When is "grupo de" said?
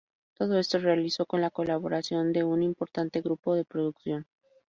3.21-3.65